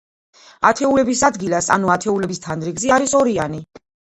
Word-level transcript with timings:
ათეულების 0.69 1.21
ადგილას, 1.29 1.69
ანუ 1.75 1.93
ათეულების 1.99 2.43
თანრიგზე 2.47 2.93
არის 2.97 3.17
ორიანი. 3.21 3.63